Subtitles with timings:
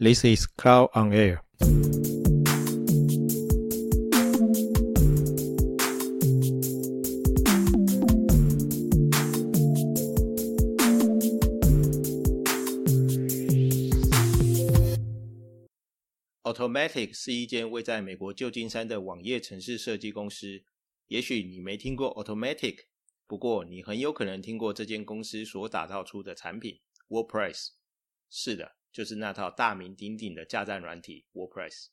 [0.00, 1.40] This is Cloud on Air。
[16.44, 20.62] Automatic 是一间位在美国旧金山的网页城市设计公司。
[21.08, 22.84] 也许你没听过 Automatic，
[23.26, 26.78] 不过你很有可能听过这间公司所打造出的产品
[27.08, 27.70] WordPress。
[28.30, 28.77] 是的。
[28.98, 31.90] 就是那套大名鼎鼎的架站软体 WordPress。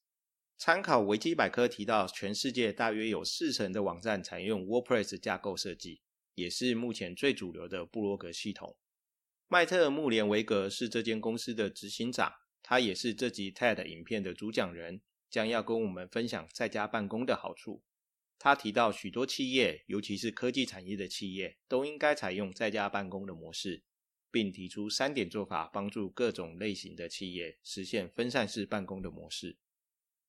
[0.58, 6.02] 参考维基百科提到，全世界大约有四成的网站采用 WordPress 架构设计，
[6.34, 8.76] 也是目前最主流的布洛格系统。
[9.48, 12.34] 迈特·穆连维格是这间公司的执行长，
[12.64, 15.00] 他也是这集 TED 影片的主讲人，
[15.30, 17.84] 将要跟我们分享在家办公的好处。
[18.40, 23.84] 他提到，许多企业，尤其是科技产业的企业，都应该采用在家办公的模式。
[24.36, 29.56] 并提出三点做法，帮助各种类型的企业实现分散式办公的模式。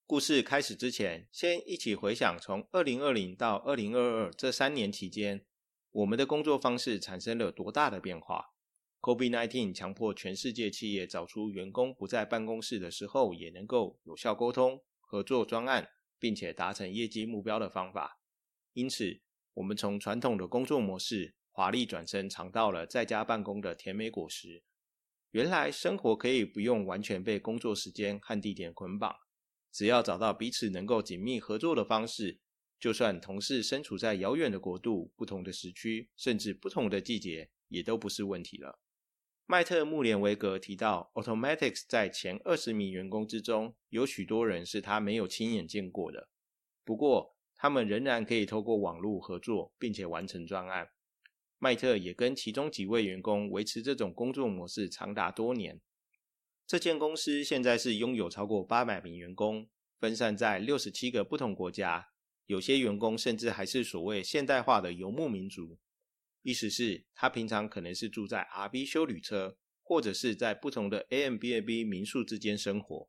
[0.06, 5.44] 故事开始之前，先一起回想从二零二零到二零二二这三年期间，
[5.90, 8.54] 我们的工作方式产生了多大的变化
[9.00, 15.88] ？COVID-19 强迫全世界企业找出员工不在办公室的时候也能够有效沟通、合作专案，
[16.20, 18.20] 并且达成业绩目标的方法。
[18.74, 19.20] 因此，
[19.54, 21.34] 我们从传统的工作模式。
[21.56, 24.62] 华丽转身，尝到了在家办公的甜美果实。
[25.30, 29.16] 原来生活可以不用完全被工作时间和地点捆绑，
[29.72, 32.40] 只要找到彼此能够紧密合作的方式，
[32.78, 38.78] 就算同事身处在遥远的国度、不同的时区，甚至不同的季节，也都不是问题了。
[39.46, 46.28] 迈特·穆连维格提到，Automatics 在前二十名员工之中，有许多人是他没有亲眼见过的。
[46.84, 50.90] 不过，他们仍然可以透过网络合作，并且完成专案。
[51.58, 55.80] 迈特也跟其中几位员工维持这种工作模式长达多年。
[56.66, 59.68] 这间公司现在是拥有超过八百名员工，
[59.98, 62.08] 分散在六十七个不同国家。
[62.46, 65.78] 有些员工甚至还是所谓现代化的游牧民族，
[66.42, 73.08] 意思是，他平常可能是住在 RV 修旅车，或者是在不同的 a m b b 民宿之间生活。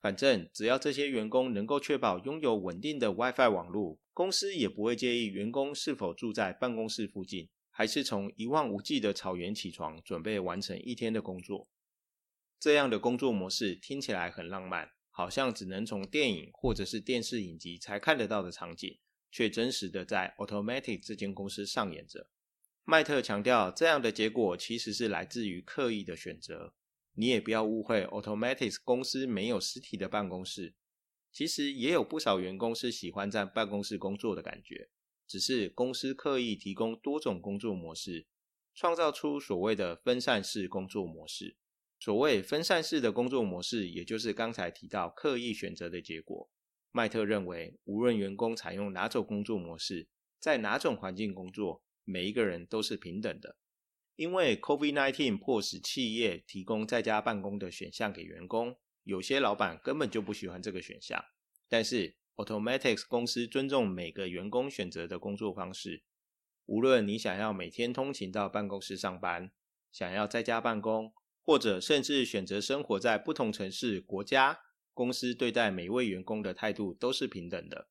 [0.00, 7.48] 反正只要这些员工能够确保拥有稳定的 WiFi 网络，公司也不会介意员工是否住在办公室附近。
[7.76, 11.68] 还是从一望无际的草原起床，准备完成一天的工作。
[12.60, 22.30] 这样的工作模式听起来很浪漫，好像只能从电影或者是电视影集才看得到的场景，却真实的在 Automatic 这间公司上演着。
[22.84, 26.74] 麦特强调，这样的结果其实是来自于刻意的选择。
[27.14, 30.74] 你也不要误会，Automatic 公司没有实体的办公室，
[31.32, 34.90] 其实也有不少员工是喜欢在办公室工作的感觉。
[35.26, 38.26] 只是公司刻意提供多种工作模式，
[38.74, 41.56] 创造出所谓的分散式工作模式。
[41.98, 46.50] 所谓分散式的工作模式，也就是刚才提到刻意选择的结果。
[46.92, 50.08] 麦特认为，无论员工采用哪种工作模式，
[50.38, 53.56] 在哪种环境工作，每一个人都是平等的。
[54.16, 61.24] 因为 COVID-19 迫使企业提供在家办公的选项给员工，有些老板根本就不喜欢这个选项，
[61.68, 62.16] 但是。
[62.36, 66.02] Automatics 公司尊重每个员工选择的工作方式。
[66.66, 69.52] 无论你想要每天通勤到办公室上班，
[69.92, 71.12] 想要在家办公，
[71.42, 74.58] 或者甚至选择生活在不同城市、国家，
[74.92, 77.88] 公司对待每位员工的态度都是平等的。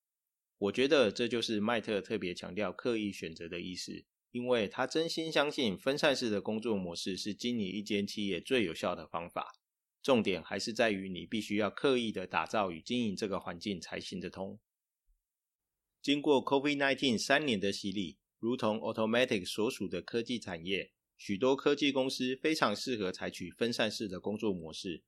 [0.58, 9.54] 我觉得这就是麦特特别强调刻意选择的意思，因为他真心相信分散式的工作模式是经营一间企业最有效的方法。
[10.04, 14.60] 重点还是在于你必须要刻意的打造与经营这个环境才行得通。
[16.02, 25.04] 经过 COVID-19 三年的洗礼，如同 Automatic 所属的科技产业，许多科技公司非常适合采取分散式的工作模式。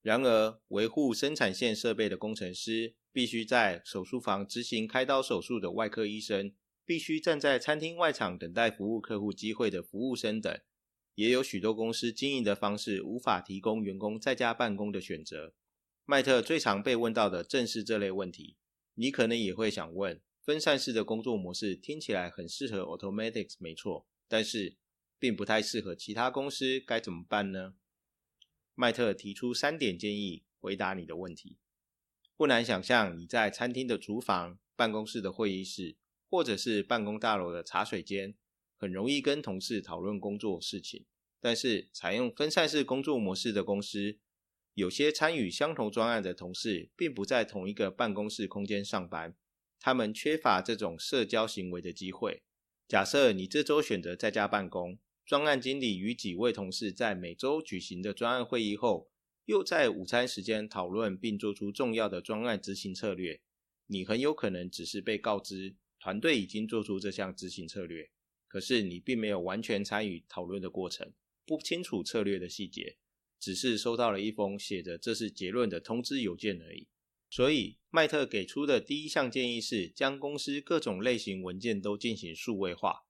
[0.00, 6.54] 然而，维护生产线设备的工程师，必须在手术房执行开刀手术的外科医生，
[6.84, 10.56] 必须站在餐厅外场等待服务客户机会的服务生等。
[11.18, 15.52] 也有许多公司经营的方式无法提供员工在家办公的选择。
[16.04, 18.56] 麦特最常被问到的正是这类问题。
[18.94, 24.76] 你可能也会想问：分散式的工作模式听起来很适合 Automatics，没错，但是
[25.18, 27.74] 并不太适合其他公司，该怎么办呢？
[28.76, 31.58] 麦特提出三点建议，回答你的问题。
[32.36, 35.96] 不难想象，你在餐厅的厨房、办公室的会议室，
[36.30, 38.36] 或者是办公大楼的茶水间。
[38.80, 41.04] 很容易跟同事讨论工作事情，
[41.40, 44.18] 但是采用分散式工作模式的公司，
[44.74, 49.34] 有些参与相同专案的同事并不在同一个办公室空间上班，
[49.80, 52.42] 他们缺乏这种社交行为的机会。
[52.86, 59.10] 假设你这周选择在家办公，专案经理与几位同事在每周举行的专案会议后，
[59.44, 63.40] 又在午餐时间讨论并做出重要的专案执行策略，
[63.86, 68.10] 你很有可能只是被告知团队已经做出这项执行策略，
[68.46, 71.12] 可是你并没有完全参与讨论的过程，
[71.48, 72.98] 不清楚策略的细节，
[73.40, 76.86] 只是收到了一封写着这是结论的通知邮件而已。
[77.30, 83.06] 所以，麦特给出的第一项建议是将公司各种类型文件都进行数位化，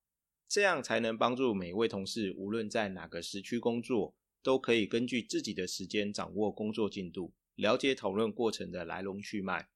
[0.49, 9.69] 这样才能帮助每位同事，无论在哪个时区工作，都可以根据自己的时间掌握工作进度，了解讨论过程的来龙去脉。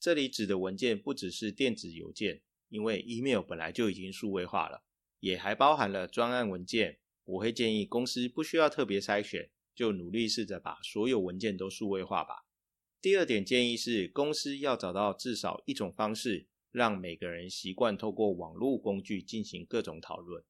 [0.00, 4.82] 这里指的文件不只是电子邮件，因为 email 本来就已经数位化了，
[5.20, 6.98] 也还包含了专案文件。
[7.30, 12.46] 我会建议公司不需要特别筛选，就努力试着把所有文件都数位化吧。
[13.00, 20.44] 第二点建议是，公司要找到至少一种方式，让每个人习惯透过网络工具进行各种讨论。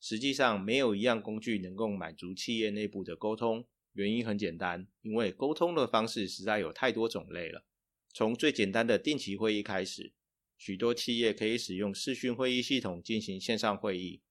[0.00, 3.66] 实际上，没有一样工具能够满足企业内部的沟通。
[3.92, 7.66] 原因很简单，因为沟通的方式实在有太多种类了。
[8.14, 10.12] 从最简单的定期会议开始，
[10.56, 14.22] 许多企业可以使用视讯会议系统进行线上会议。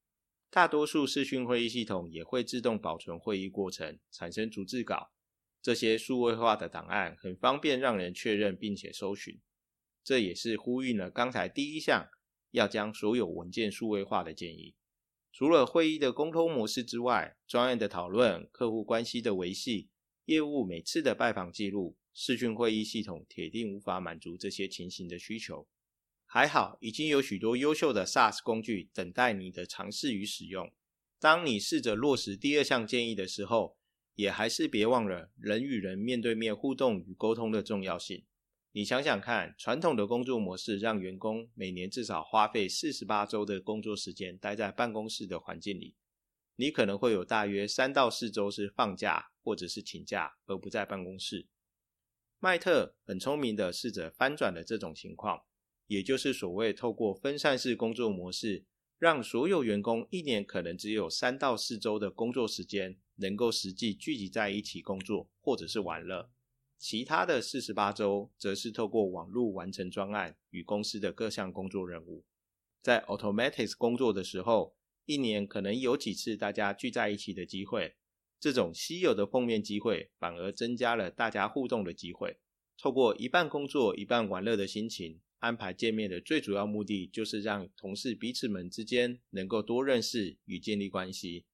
[0.51, 5.13] 大多数视讯会议系统也会自动保存会议过程，产生逐字稿。
[5.61, 9.39] 这些数位化的档案很方便让人确认并且搜寻，
[10.03, 12.09] 这也是呼应了刚才第一项
[12.49, 14.75] 要将所有文件数位化的建议。
[15.31, 19.89] 除了会议的沟通模式之外，专业的讨论、客户关系的维系、
[20.25, 25.65] 业务每次的拜访记录，视讯会议系统铁定无法满足这些情形的需求。
[26.33, 30.71] 还好，已经有许多优秀的 SaaS 工具等待你的尝试与使用。
[31.19, 33.75] 当你试着落实第二项建议的时候，
[34.15, 38.23] 也还是别忘了人与人面对面互动与沟通的重要性。
[38.71, 45.97] 你想想看，传统的工作模式让员工每年至少花费四十八周的工作时间待在办公室的环境里，
[46.55, 51.49] 你可能会有大约三到四周是放假或者是请假而不在办公室。
[52.39, 55.43] 麦特很聪明的试着翻转了这种情况，
[55.91, 58.63] 也就是所谓透过分散式工作模式，
[58.97, 62.97] 让所有员工一年可能只有三到四周的工作时间。
[63.17, 66.31] 能够实际聚集在一起工作或者是玩乐，
[66.79, 72.25] 其他的四十八周则是透过网络完成专案与公司的各项工作任务。
[72.81, 77.93] 在 Automatics 工作的时候，一年可能有几次大家聚在一起的机会，
[78.39, 82.39] 这种稀有的碰面机会反而增加了大家互动的机会。
[82.75, 91.45] 透过一半工作一半玩乐的心情安排见面的最主要目的，就是让同事彼此们之间能够多认识与建立关系。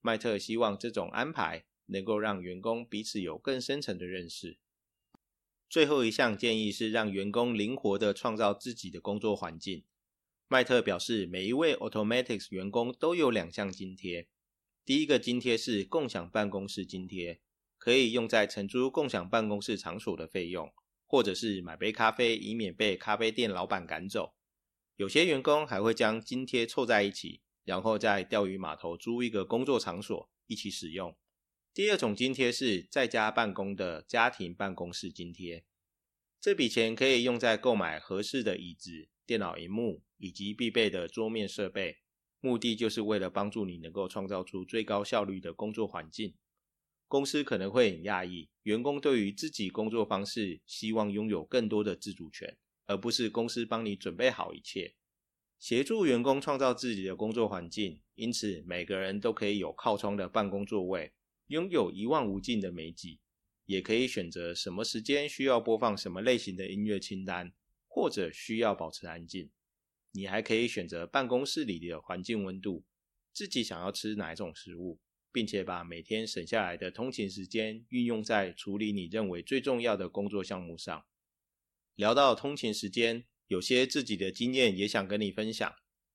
[0.00, 4.58] 麦特希望这种安排能够让员工彼此有更深层的认识。
[5.68, 9.84] 最后一项建议是让员工灵活的创造自己的工作环境。
[10.48, 14.26] 麦特表示，每一位 Automatics 员工都有两项津贴。
[14.84, 17.40] 第一个津贴是共享办公室津贴，
[17.78, 20.72] 可以用在承租共享办公室场所的费用，
[21.10, 24.32] 或者是买杯咖啡以免被咖啡店老板赶走。
[24.96, 27.42] 有些员工还会将津贴凑在一起。
[27.62, 31.16] 然后在钓鱼码头租一个工作场所一起使用。
[31.72, 35.64] 第二种津贴是在家办公的家庭办公室津贴，
[36.40, 41.98] 这笔钱可以用在购买合适的椅子、电脑荧幕以及必备的桌面设备，
[42.40, 46.34] 目的就是为了帮助你能够创造出最高效率的工作环境。
[47.06, 52.56] 公司可能会很讶异，员工对于自己工作方式希望拥有更多的自主权，
[52.86, 54.94] 而不是公司帮你准备好一切。
[55.58, 61.12] 协助员工创造自己的工作环境，因此每个人都可以有靠窗的办公座位，
[61.48, 63.18] 拥有一望无尽的美景，
[63.66, 67.52] 也可以选择什么时间需要播放什么类型的音乐清单，
[67.88, 69.50] 或者需要保持安静。
[70.12, 72.84] 你还可以选择办公室里的环境温度，
[73.32, 74.98] 自己想要吃哪一种食物，
[75.32, 81.04] 并且把每天省下来的通勤时间运用在处理你认为最重要的工作项目上。
[81.94, 83.24] 聊到通勤时间。
[83.50, 85.74] 有些自己的经验也想跟你分享。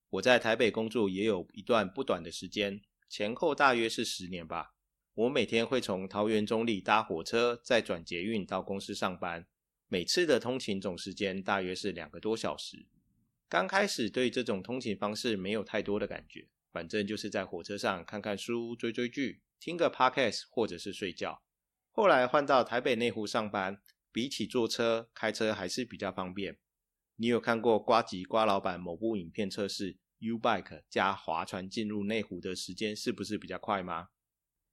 [0.09, 2.79] 我在台北工作也有一段不短的时间，
[3.09, 4.73] 前后大约是十年吧。
[5.13, 9.45] 我每天会从桃园中立搭火车，再转捷运到公司上班。
[9.89, 12.85] 每次的通勤总时间大约是两个多小时。
[13.49, 21.41] 刚开始对这种通勤方式没有太多的感觉，反正就是在火车上看看书、追追剧、听个 podcast 或者是睡觉。
[21.93, 26.57] 后来换到台北内湖上班，比起坐车，开车还是比较方便。
[27.15, 34.09] 你有看过瓜吉瓜老板某部影片测试 U bike 加划船进入内湖的时间是不是比较快吗？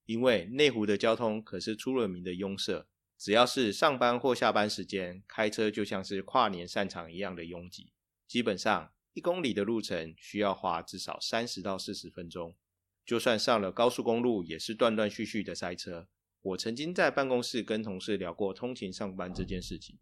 [0.06, 2.84] 因为内湖的交通可是出了名的拥塞，
[3.16, 7.92] 只要是上班或下班时间，开车就像是跨年散场一样的拥挤。
[8.26, 12.56] 基本上一公里的路程需要花至少三十到四十分钟，
[13.04, 16.08] 就算上了高速公路，也是断断续续的塞车。
[16.40, 19.98] 我曾经在办公室跟同事聊过通勤上班这件事情，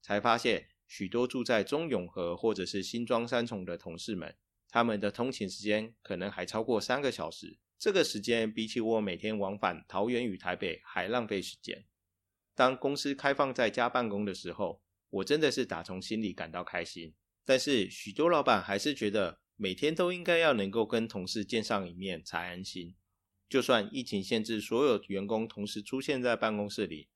[0.00, 4.34] 才发现许多住在中永和或者是新庄三重的同事们，
[4.70, 7.58] 他们的通勤时间可能还超过三个小时。
[7.78, 11.84] 这个时间比起我每天往返桃园与台北还浪费时间。
[12.54, 14.80] 当公司开放在家办公的时候，
[15.10, 17.14] 我真的是打从心里感到开心。
[17.44, 22.94] 但是许多老板还是觉得每天都应该要能够跟同事见上一面才安心。
[23.48, 27.08] 就算疫情限制所有员工同时出现在办公室里，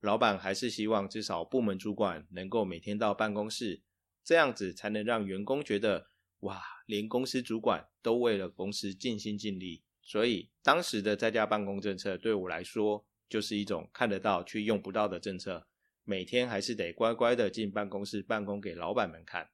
[0.00, 3.82] 老板还是希望至少部门主管能够每天到办公室，
[4.24, 6.08] 这样子才能让员工觉得
[6.40, 9.84] 哇，连公司主管都为了公司尽心尽力。
[10.02, 15.68] 所以当时的在家办公政策对我来说，就是一种看得到却用不到的政策。
[16.02, 19.50] 每天还是得乖乖的进办公室办公给老板们看。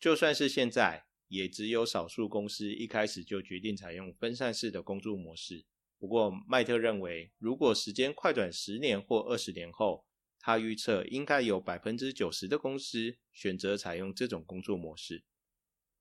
[0.00, 5.64] 就算是现在，也只有少数公司一开始就决定采用分散式的工作模式。
[5.98, 10.06] 不过麦特认为，如果时间快转十年或二十年后，
[10.38, 15.24] 他预测应该有百分之九十的公司选择采用这种工作模式。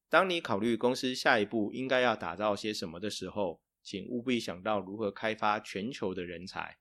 [0.07, 6.77] 当你考虑公司下一步应该要打造些什么的时候，请务必想到如何开发全球的人才。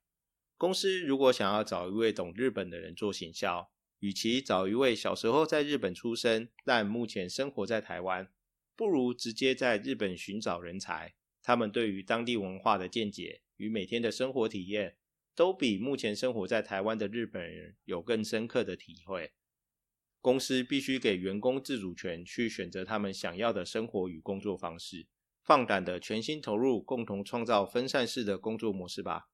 [0.59, 3.71] 公司如果想要找一位懂日本的人做行销，
[4.01, 8.31] 与其找一位小时候在日本出生但目前生活在台湾，
[8.77, 11.15] 不如直接在日本寻找人才。
[11.43, 14.97] 他们对于当地文化的见解与每天的生活体验，
[15.35, 19.33] 都比目前生活在台湾的日本人有更深刻的体会。
[20.21, 25.07] 公司必须给员工自主权，去选择他们想要的生活与工作方式。
[25.45, 29.29] 放胆的全心投入，共同创造分散式的工作模式吧。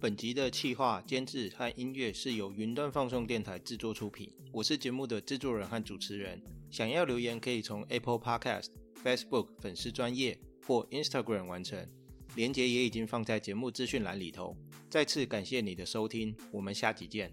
[0.00, 4.32] 本集的企划、监制和音乐是由云端放送电台制作出品。
[4.50, 6.42] 我是节目的制作人和主持人。
[6.70, 8.68] 想要留言，可以从 Apple Podcast、
[9.04, 11.86] Facebook 粉丝专业或 Instagram 完成。
[12.34, 14.56] 链接也已经放在节目资讯栏里头。
[14.88, 17.30] 再次感谢你的收听，我们下集见。